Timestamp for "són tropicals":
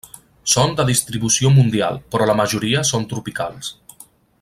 2.93-3.75